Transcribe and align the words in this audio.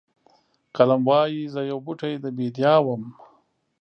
قلم 0.75 1.01
وایي 1.09 1.41
زه 1.53 1.61
یو 1.71 1.77
بوټی 1.85 2.13
د 2.23 2.25
بیدیا 2.37 2.73
وم. 2.85 3.03